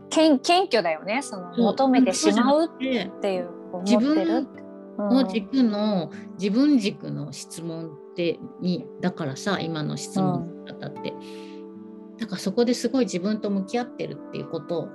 [0.10, 1.22] 謙謙虚だよね。
[1.22, 3.50] その求めてしまうっでていう
[3.84, 4.48] 自分る。
[4.98, 11.14] の軸の自分軸の質問ってにだからさ今の質問の方って、
[12.18, 14.90] だからそこですごい自分と向き合ってるっていうこと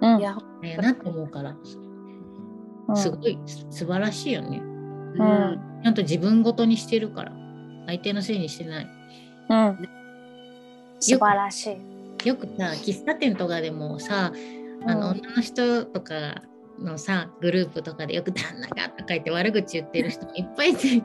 [0.00, 1.56] うんいや、やなと思うから
[2.88, 4.62] うんすごい素晴らしいよね。
[5.14, 7.32] うんちゃんと自分ごとにしてるから
[7.86, 8.86] 相手のせいにしてない。
[9.48, 9.88] うん。
[11.00, 11.70] 素晴らし
[12.24, 12.28] い。
[12.28, 14.32] よくさ喫茶店とかでもさ
[14.86, 16.42] あの、うん女の人とか
[16.78, 21.00] のさグループとかでよく旦那がとか言って悪口言ってる人もいっぱいいて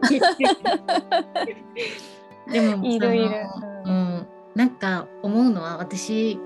[2.51, 3.29] でもいるいる
[3.85, 6.39] うん、なんか思うのは私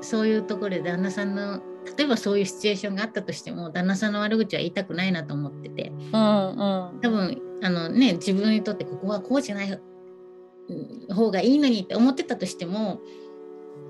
[0.00, 1.60] そういうところで旦那さんの
[1.96, 7.00] 例えばそういうシチュエーションがあったとしても旦那さんの悪口は言いたくないなと思っててうんうん。
[7.00, 13.00] 多分あのね自分にとってここはこうじゃないうん方がいいのにって思ってたとしても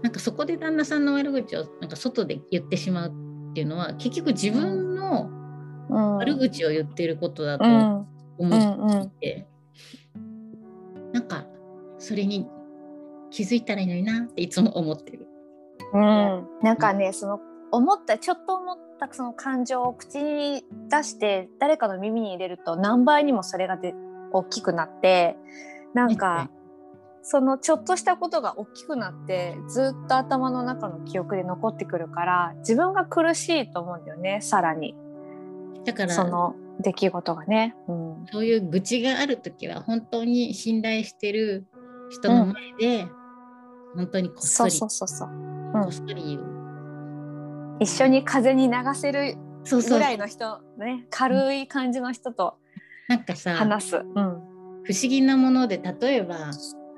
[0.02, 3.10] なんかそこで旦那さんの悪口をなんか外で言ってしまう
[3.50, 5.30] っていうのは結局自分の
[5.90, 8.06] うん悪口を言ってることだとうんうん
[8.38, 9.48] 思っていて、
[11.12, 11.44] なんか
[11.98, 12.48] それに
[13.30, 15.26] 気づいたらいいのになっていつも思ってる。
[15.92, 16.00] うん、
[16.62, 17.40] なんかねその
[17.72, 23.94] 思ったちょっと思ったその感情を口に出して誰かの耳に入れると何倍にもそれがで
[24.32, 25.36] 大きくなって
[25.94, 26.50] なんか
[27.22, 34.94] そのちょっとしたことが大きくなってずっと頭の中の記憶で残ってくるから自分が苦しいと思うんだよねさらに。
[35.84, 37.76] だからその出来事がね。
[37.88, 38.26] うん。
[38.32, 41.66] そういう愚痴がある時は本当に信頼してる
[42.10, 43.08] 人の前で、
[43.94, 44.78] 本当にこっそり。
[44.78, 46.59] こっそり言う。
[47.80, 49.98] 一緒に風に流せるそうそう。
[49.98, 52.54] ぐらいの人ね軽い感じの人と
[53.08, 53.96] なんかさ話す。
[53.96, 54.12] うん。
[54.12, 54.18] 不
[54.92, 56.50] 思議なもので例えば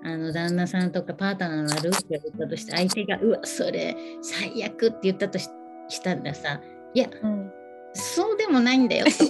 [0.04, 5.48] あの旦那さんとかパートナーの悪口を言ったとして相手が「うわそれ最悪」って言ったとし
[5.88, 6.60] したんださ
[6.94, 7.50] 「いやうん。
[7.94, 9.28] そうでもないんだよ」とそう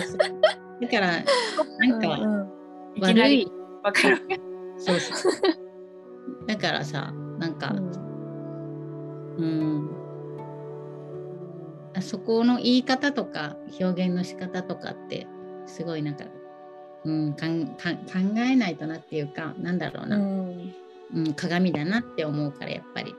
[0.00, 0.18] そう。
[0.80, 1.24] だから
[1.78, 2.48] なんかうん
[3.00, 3.46] 悪い。
[3.82, 4.18] わかる。
[4.78, 5.32] そうそう。
[6.46, 8.07] だからさなんかうん
[11.94, 15.26] あそこの言い方とか表現の仕方とかって
[15.66, 16.24] すごいなんか、
[17.04, 20.74] うん、かんかん考えないとなっていうかなんだろうな、うん。
[21.14, 23.14] うん鏡だなって思うからやっぱり、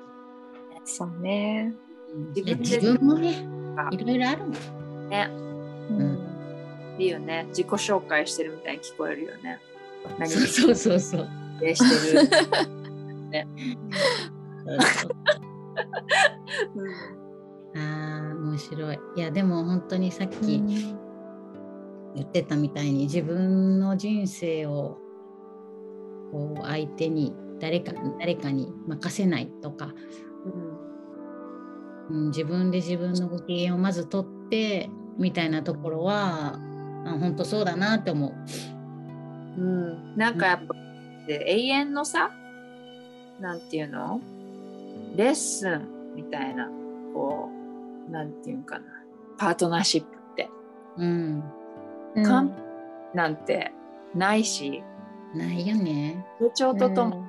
[0.85, 1.73] そうね。
[2.13, 2.27] うん。
[2.29, 5.09] 自分で自分もねあいろいろあるもん。
[5.09, 6.19] ね、うん。
[6.99, 7.45] いいよね。
[7.49, 9.59] 自己紹介してるみたいに聞こえるよね。
[10.17, 11.27] 何そうそうそうそう。
[11.59, 12.27] で してる。
[14.69, 15.09] そ
[17.75, 18.99] あー面白い。
[19.15, 20.61] いやでも本当にさっき
[22.15, 24.97] 言ってたみたいに自分の人生を
[26.31, 29.93] こう相手に誰か誰かに任せないとか、
[32.09, 36.59] うん、自分で自分のご機嫌をまず取ってみたいなところは
[37.05, 38.33] あ本当そうだなって思う。
[39.59, 40.73] うん、なんかやっぱ、
[41.27, 42.31] で永遠のさ
[43.39, 44.21] なんていうの？
[45.15, 46.69] レッスンみたいな
[47.13, 47.49] こ
[48.07, 48.85] うなんていうんかな。
[49.37, 50.49] パートナーシップって。
[50.97, 51.43] うん、
[52.15, 52.55] うんかん。
[53.13, 53.71] なんて
[54.15, 54.83] ないし。
[55.35, 56.25] ないよね。
[56.39, 57.25] 成長ととも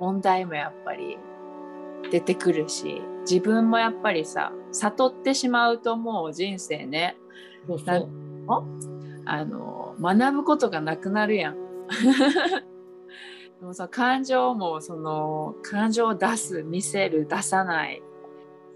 [0.00, 1.18] 問題もやっぱり
[2.10, 3.02] 出てくるし。
[3.30, 7.14] 自分もやっぱりさ悟ってしまうともう人生ね
[7.66, 8.08] そうそう。
[9.26, 11.56] あの学ぶことがなくなるやん。
[13.60, 18.02] でもさ感情もその感情を出す見せる出さない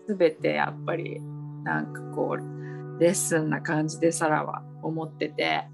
[0.08, 1.20] 全てやっぱり
[1.62, 5.64] なんかこうレッスンな感じでサラは思ってて、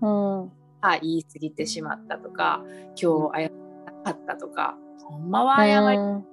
[0.00, 0.52] うん。
[0.80, 2.62] あ言い過ぎてしまったとか
[3.00, 6.24] 今日謝らなかったとかほんまは謝りうん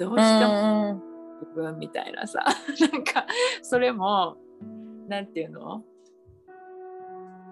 [0.00, 1.00] どうしても
[1.40, 2.44] 自分みたいなさ
[2.92, 3.26] なんか
[3.62, 4.36] それも
[5.08, 5.84] なんていうの？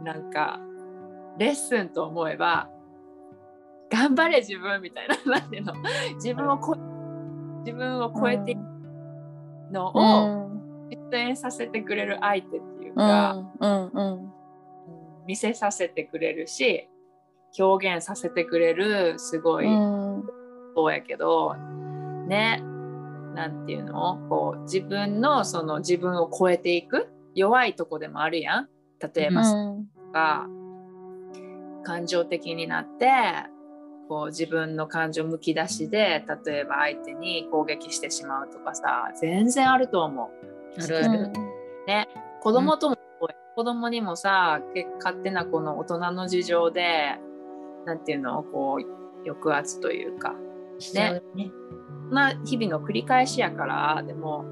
[0.02, 0.60] なんか
[1.38, 2.70] レッスンと思えば
[3.90, 5.74] 頑張れ自分みたいな なんていうの？
[6.14, 6.78] 自分を超え
[7.64, 8.58] 自分を超えていく
[9.72, 10.50] のを
[10.90, 13.36] 実演させてくれる相手っていうか、
[15.26, 16.88] 見せさせてくれるし
[17.58, 20.22] 表現させてくれるすごいうん。
[20.74, 21.54] そうやけど
[22.26, 22.62] ね。
[23.34, 24.18] なんていうの？
[24.28, 28.68] こう自分のその自分を超えていく弱いとこでもあるやん。
[29.14, 29.86] 例えばうん。
[30.12, 30.46] が
[31.84, 33.06] 感情的になって
[34.08, 40.30] こう自分の感情むき出しで例えば相手に攻撃してしまうとかさ全然あると思
[40.78, 40.82] う。
[40.82, 41.32] あるある。
[41.86, 42.08] ね
[42.40, 47.18] 子供ともそうや、子供にもさけ勝手なこの大人の事情で
[47.84, 50.34] なんていうのこう抑圧というか
[50.94, 51.22] ね。
[52.10, 54.44] まあ日々の繰り返しやからでも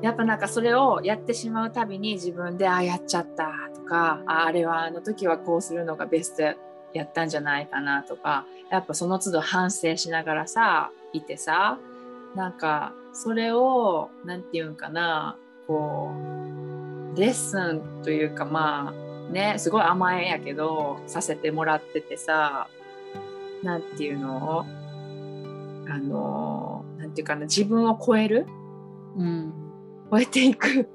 [0.00, 11.78] やっぱなんかそれをやってしまうたびに自分でああやっちゃったとかああれはあの時はこうするのがベストやったんじゃないかなとかやっぱその都度反省しながらさいてさ
[12.34, 16.12] なんかそれを何て言うんかなこ
[17.14, 18.94] うレッスンというかま
[19.28, 22.68] あねすごい甘えやけどさせてもらっててさ
[23.62, 24.66] なんていうの
[25.86, 28.46] あのなんていうかな自分を超える
[29.16, 29.52] うん。
[30.10, 30.88] 超えていく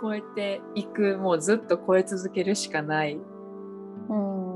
[0.00, 3.18] 超えていくもうずっと超え続けるしかない
[4.08, 4.51] うん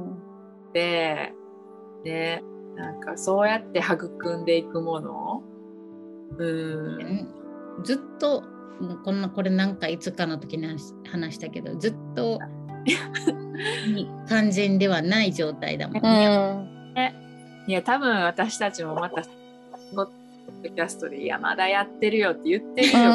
[0.76, 1.32] で
[2.04, 2.42] ね
[2.76, 5.42] なんかそうやって育んでいくもの？
[6.36, 7.28] うん。
[7.82, 8.42] ずっと
[8.78, 12.38] もうこんなこれなんかいつかの時に話話したけどずっと
[13.86, 16.02] に完全ではない状態だもんう
[16.94, 17.14] ね。
[17.66, 19.22] んいや多分私たちもまた
[20.46, 22.94] ポッドキャストで「いやまだやってるよ」って言ってるよ、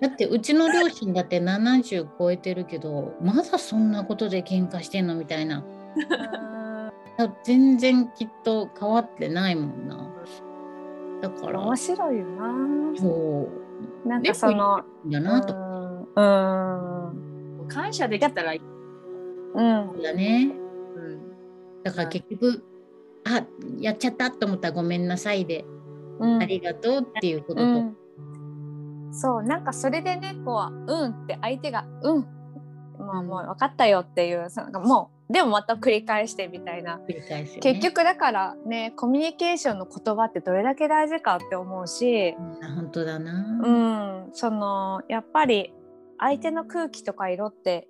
[0.00, 5.64] だってうちの両親だって70超えてるけどまだそんなことで喧嘩してんのみたいな。
[7.16, 10.10] だ全然きっと変わってないもんな。
[11.20, 11.60] だから。
[11.60, 12.98] 面白いよな。
[12.98, 13.48] そ
[14.04, 14.08] う。
[14.08, 15.54] なんかその、だなと。
[16.16, 18.60] うん、感謝できたらいい、
[19.54, 20.50] うん、だね。
[20.96, 21.20] うん、
[21.82, 22.64] だから結局、
[23.38, 23.46] あ
[23.78, 25.64] やっちゃったと思ったらごめんなさいで、
[26.18, 26.42] うん。
[26.42, 27.96] ありがとうっていうことと、うん、
[29.12, 32.26] そうなんかそれでねこう「うん」って相手が「うん」
[32.98, 37.00] まあもう分かったよっていうそのもうでもまた繰り返してみたいな。
[37.08, 37.60] 繰り返すよね。
[37.60, 43.32] 結局だからねコミュニケーションの言葉ってどれだけ大事かって思うし、あ本当だうな。
[43.32, 45.72] ん、そのやっぱり
[46.18, 47.88] 相手の空気とか色って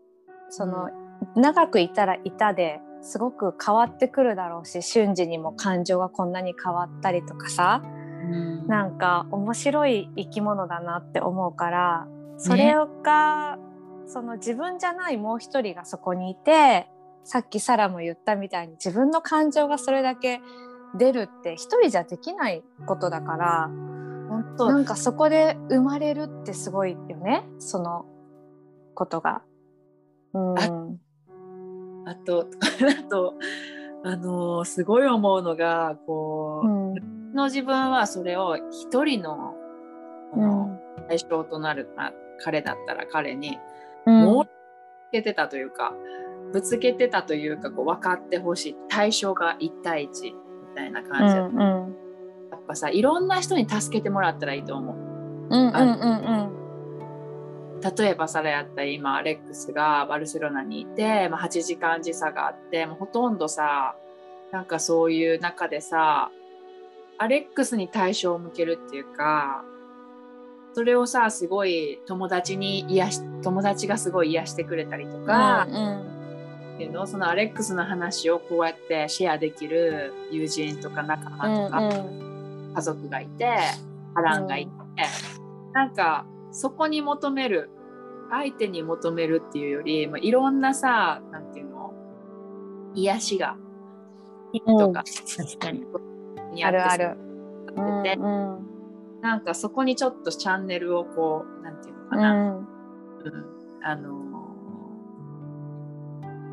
[0.51, 0.91] その、
[1.35, 7.83] 長くいたらいたですごく変わってくるだろうし瞬時にも感情がこんなに変わったりとかさ。
[7.85, 8.67] うん。
[8.67, 13.59] なんか面白い生き物だなって思うからそれが、
[14.07, 16.89] その自分じゃないもう一人がそこにいて
[17.25, 20.41] さっきサラも言ったみたいに自分の感情がそれだけ
[20.97, 23.71] 出るって一人じゃできないことだから
[24.29, 24.67] 本当。
[24.73, 28.07] なんかそこで生まれるってすごいよねその
[28.95, 29.43] ことが。
[30.33, 31.01] うん、
[32.11, 32.47] あと
[32.99, 33.35] あと
[34.03, 36.95] あのすごい思うのがこう、うん。
[37.35, 39.55] の自分はそれを一人の
[40.35, 40.81] のん。
[41.09, 43.59] 対象となる、あ彼だったら彼に
[44.07, 44.25] うん。
[44.25, 44.49] もう
[45.13, 45.93] けてたというか
[46.53, 48.77] ぶつけてたというかこう分かってほしい。
[48.89, 50.35] 対象が1対1み
[50.75, 51.97] たいなう感じで、んうん。
[52.51, 54.97] やっぱさいろんな人に助けてもらったらいいと思う。
[54.97, 56.60] うんうんうん
[57.83, 63.95] 例えばそれやったら今アレックスがバルセロナにいて、まあ、8時間時差があってもうほとんどさ
[64.53, 66.31] なんかそういう中でさ
[67.19, 69.65] アレックスに対象を向けるっていうか
[70.75, 75.67] それをさすごい友達に癒し友達がすごい癒してくれたりとか、
[76.75, 81.81] っていうのそのアレックスの話をこうやってシェアできる友人とか仲間とか、
[82.75, 83.57] 家族がいて
[84.15, 84.71] 波乱がいて、
[85.73, 87.71] なんかそこに求める
[88.31, 91.93] 相手に求めるっていうより、まあ、いろんなさなんていうの？
[92.95, 93.57] 癒しが
[94.67, 95.05] とか。
[95.05, 95.85] 確かに。
[96.53, 97.17] にあるある。
[98.03, 98.67] で、うん
[99.21, 102.59] なんかそこにちょっとチャンネルをこうなんていうのかな、うん。
[102.59, 102.67] うん。
[103.83, 104.13] あの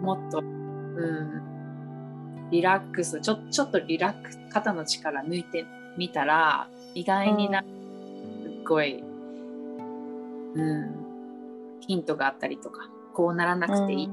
[0.01, 5.65] もっと、うん、リラックスちょちょっとリラックス肩の力抜いて
[5.97, 7.69] みたら意外にな、すっ
[8.63, 9.03] ごい、
[10.57, 10.75] う
[11.79, 14.09] ん、ヒントがあったりとかこうならなくていい、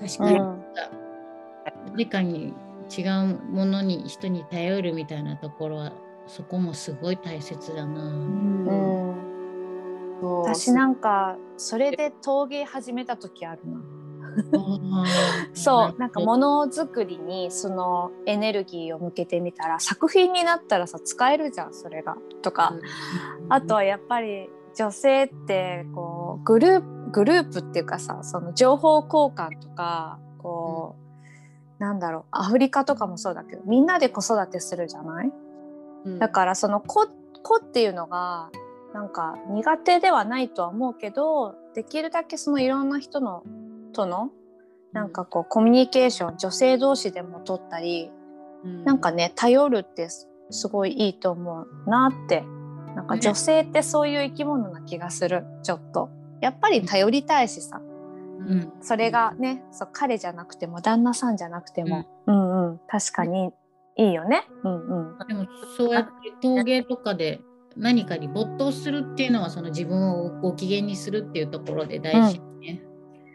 [0.00, 0.62] 確かに、うん。
[1.92, 2.54] 誰かに
[2.96, 5.92] 違うものに人に頼るみたいなところは
[6.26, 8.02] そこもすごい大切だな。
[8.02, 9.14] うん。
[10.42, 13.80] 私なんかそれで陶芸始めた時あるな。
[15.52, 15.98] そう。
[15.98, 16.20] なんか。
[16.20, 22.16] ものづくりにそのエネルギーを向けてみたら作品になったらさ使えるじゃんそれが。
[22.42, 22.74] とか、
[23.48, 30.96] あとはやっぱり女性ってこうグループグループっていうかさその情報交換とかこ
[31.78, 35.32] う、なんだろうアフリカとかもそうだけどみんなで子育てするじゃない？
[36.06, 36.18] うん。
[36.18, 37.06] だからその子
[37.42, 38.50] 子っていうのが
[38.92, 43.44] なんか苦手ではないとは思うけどできるだけそのいろんな人の
[43.92, 44.30] との
[44.92, 48.10] なんかこうコミュニケーション女性同士でも取ったり
[48.64, 48.84] うん。
[48.84, 52.42] なんかね頼るってすすごいいいと思うなって
[52.94, 55.44] なんかね女性ってそういう生き物な気がする。
[55.62, 56.10] ちょっと。
[56.40, 57.80] やっぱり頼りたいしさ。
[57.80, 58.72] うん。
[58.80, 63.50] それがねそう彼じゃなくても旦那さんじゃなくても、うん、うん確かに
[63.96, 64.46] いいよね。
[64.62, 65.28] うんうん。
[65.28, 66.10] でもそうやって
[66.42, 67.40] 陶芸とかで
[67.76, 72.82] 何かに没頭するっていうのはその自分をご機嫌にするっていうところで大事ね。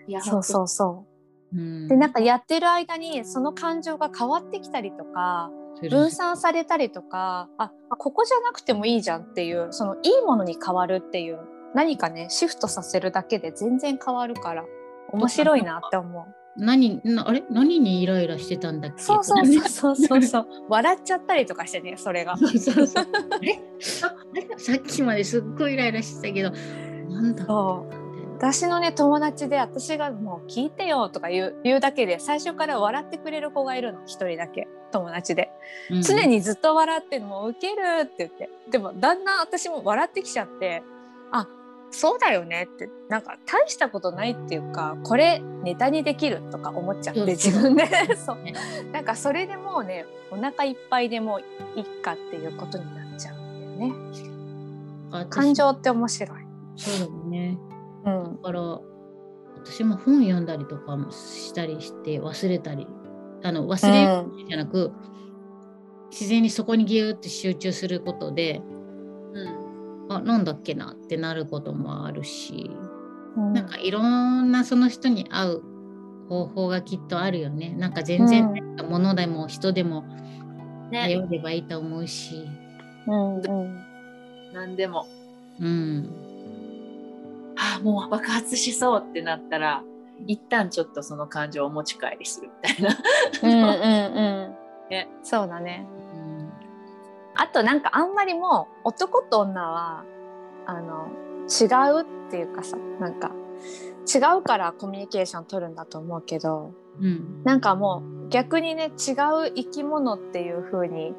[0.07, 1.05] いやそうそうそ
[1.53, 1.57] う。
[1.57, 1.87] うん。
[1.87, 5.51] でなんかやってる間にその感情が変わってきたりとか
[5.89, 11.39] 分散されたりとかあここじゃなくてもいいじゃんっていうそのいいものに変わるっていう
[11.73, 14.65] 何かねシフトさせるだけで全然変わるから
[15.11, 16.25] 面白いなって思う。
[16.57, 17.43] 何なあれ？
[17.49, 19.01] 何にイライラしてたんだっけ？
[19.01, 22.35] そうそうそうそうそう 笑っちゃったりとかしてねそれが。
[22.37, 22.71] そうそ
[23.89, 26.51] さっきまですっごいイライラしてたけど
[27.09, 27.98] なんだそう
[28.39, 34.69] 私のね友達で私がもう聞いてよとか言う言うだけで最初から笑ってくれる子がいるの一人だけ。
[34.93, 35.51] 友達で。
[35.91, 36.01] うん。
[36.01, 38.49] 常にずっと笑ってもうウケるって言って。
[38.71, 40.81] でもだんだん私も笑ってきちゃって
[41.33, 41.47] あ
[41.91, 42.89] そうだよねって。
[43.09, 47.85] なんか大したことないっていうかこれネタにできるとか思っちゃって自分で。
[48.15, 48.41] そう。
[48.41, 48.53] ね
[48.93, 51.41] なんかそれでもうねお腹いっぱいでも
[51.75, 53.93] ういっかっていうことになっちゃうんだよね。
[55.11, 56.39] 私感情って面白い、
[56.77, 57.68] そうだよね
[58.05, 58.35] うん。
[58.37, 58.61] だから
[59.55, 62.87] 私も本読んだりとかもしたりして忘れたり。
[63.41, 64.91] あの忘れるじゃなく、
[66.11, 68.61] 自然にそこにギューって集中することで
[69.33, 70.13] うん。
[70.13, 72.71] あなんだっけなってなることもあるし、
[73.37, 73.53] うん。
[73.53, 75.63] なんかいろんなその人に合う
[76.27, 77.75] 方法がきっとあるよね。
[77.77, 80.03] なんか全然うんなんか物でも人でも
[80.91, 81.01] ね。
[81.01, 82.45] 頼ればいいと思うし、
[83.07, 83.83] うんうん。
[84.53, 85.07] 何でも。
[85.59, 86.09] うん、
[87.83, 89.83] もう爆発しそうってなったら
[90.27, 92.97] 一旦ちょっとその感情を持ち帰りするみたいな。
[93.43, 94.55] うんうんうん。
[94.89, 95.09] ね。
[95.23, 95.87] そうだね。
[96.13, 96.51] うん。
[97.35, 100.03] あとなんかあんまりもう男と女は
[100.65, 101.07] あの
[101.47, 103.31] 違うっていうかさなんか
[104.13, 107.43] 違うからコミュニケーション取るんだと思うけどうん。
[107.43, 111.13] なんかもう逆にね違う生き物っていう風に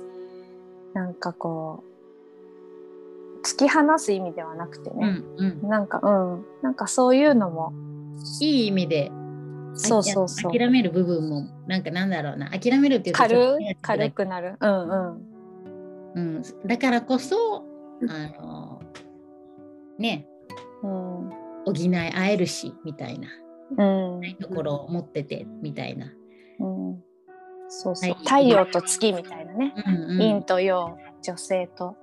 [0.92, 1.89] なんかこう
[3.44, 5.68] 突き放す意味ではなくてうね、んうん。
[5.68, 6.44] なんかうん。
[6.62, 7.72] なんかそういうのも。
[8.40, 9.10] いい意味で
[9.74, 10.52] そうそうそう。
[10.52, 12.50] 諦める部分もなんかなんだろうな。
[12.50, 14.56] 諦めるっていう軽軽くなる。
[14.60, 15.30] うんうん。
[16.14, 17.64] うん、だからこそ
[18.08, 18.82] あの
[19.98, 20.26] ね。
[20.82, 21.30] うん。
[21.66, 23.28] 補い合えるしみたいな。
[23.78, 24.36] うん。
[24.40, 26.06] ところを持っててみたいな。
[26.58, 27.02] うん。
[27.68, 28.18] そうそう、はい。
[28.24, 30.18] 太陽と月みたいなね、うんうん。
[30.18, 31.96] 陰と陽女性と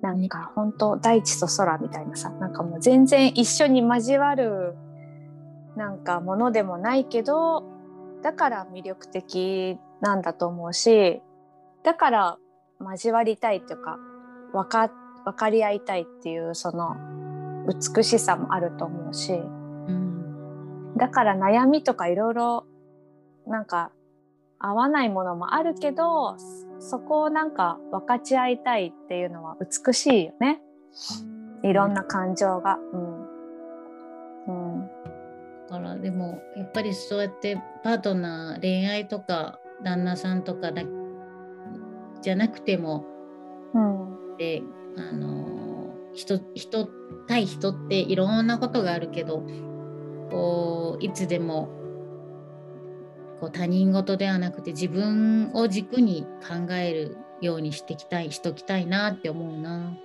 [0.00, 4.76] なんか本当大地と空みたいなさなんかもう全然一緒に交わる
[5.76, 7.64] なんかものでもないけど
[8.22, 11.20] だから魅力的なんだと思うし
[11.82, 12.38] だから
[12.80, 13.98] 交わりたいっていうか
[14.52, 14.90] 分か
[15.24, 16.96] 分かり合いたいっていうその
[17.66, 19.36] 美しさもあると思うしう
[19.92, 20.94] ん。
[20.96, 22.64] だから悩みとかいろいろ
[23.46, 23.90] なんか
[24.58, 26.36] 合わないものもあるけど
[26.80, 30.60] そこをなんか分かち合いたいっていうのは美しいよね。
[31.62, 32.78] いろんな感情が。
[32.92, 34.76] うん。
[34.76, 34.88] うん。
[35.68, 40.82] だからでもやっぱりそうやってパートナー恋愛とか旦那さんとかだ
[42.22, 43.04] じゃなくても
[43.74, 44.36] うん。
[44.38, 44.62] で
[44.96, 46.88] あの人人
[47.26, 49.44] 対人っていろんなことがあるけど
[50.30, 51.68] こういつでも
[53.40, 59.96] こう他人事ではなくて自分を軸に考えるようにしてきたいしときたいなって思うな。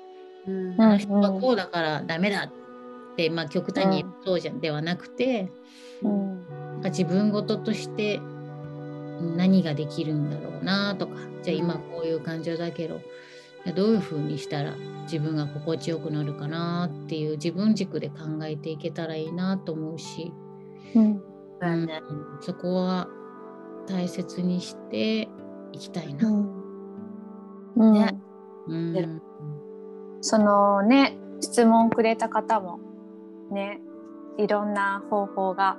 [0.47, 0.81] うん。
[0.81, 5.49] あの人はこうだからダメだって、まあ、極端にそうじゃんではなくて、
[6.01, 6.47] うん。
[6.47, 8.19] なんか自分事として
[9.35, 12.99] 何ができるんだろうなとかじゃあ今こういう感情だけど
[13.65, 20.33] じゃあどういうふうにしたら自分が心地よくなるかなっていう自分軸で考えていけたらいいなと思うし、
[20.95, 21.21] うん。
[21.61, 21.89] うん。
[22.41, 23.07] そこは
[23.87, 25.27] 大切にして
[25.71, 26.29] いきたいな。
[26.29, 28.19] うんね
[28.67, 29.09] うんね
[30.21, 32.79] そのね質問くれた方も
[33.51, 33.81] ね
[34.37, 35.77] いろんな方法が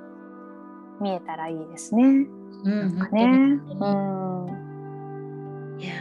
[1.01, 2.03] 見えたらいいですね。
[2.03, 3.23] うんなんかね。
[3.23, 4.55] うん
[5.79, 5.93] いや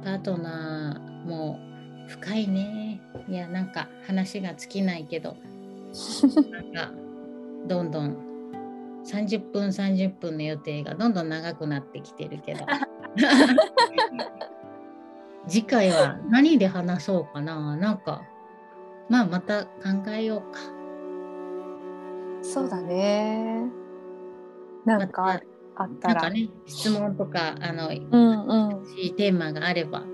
[0.00, 1.58] ーパートナーも
[2.08, 3.00] 深いね。
[3.28, 5.36] いやなんか話が尽きないけど
[6.50, 6.92] なんか
[7.66, 8.31] どんどん
[9.12, 12.60] 30分30分の予定がどんどん長くなってきてるけど
[15.46, 17.76] 次回は何で話そうかな？
[17.76, 18.22] なんか
[19.08, 19.70] まあまた考
[20.08, 20.58] えようか。
[22.40, 23.66] そうだね。
[24.84, 25.40] なんか
[25.74, 26.14] あったら。
[26.14, 28.84] なんかね質問とかあのうんうん。
[29.16, 30.04] テーマがあれば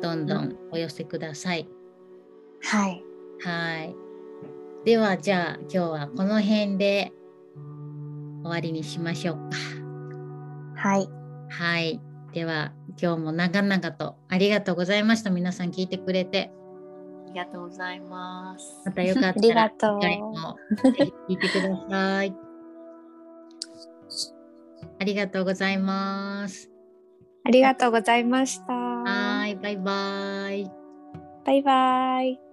[0.00, 1.68] どんどんお寄せください。
[2.62, 3.04] はい。
[3.40, 3.94] はい。
[4.84, 7.12] ではじゃあ今日はこの辺で
[8.42, 9.56] 終わりにしましょうか。
[10.76, 11.08] はい。
[11.50, 12.00] はい。
[12.32, 15.30] では今日も長々とありがとうございました。
[15.30, 16.52] 皆さん聞いてくれて。
[17.26, 22.34] ありがとうございますまたよかったらありがとう次回もぜひ聞いてください。
[25.00, 26.70] ありがとうございます。
[27.44, 28.72] ありがとうございました。
[28.72, 29.56] はい。
[29.56, 30.70] バイバイ。
[31.44, 32.47] バイバイ。